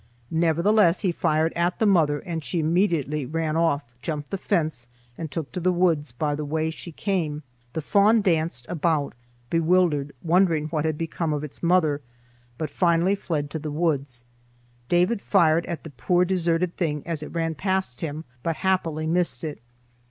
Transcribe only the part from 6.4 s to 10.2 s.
way she came. The fawn danced about bewildered,